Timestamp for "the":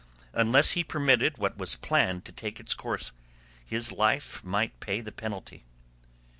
4.99-5.11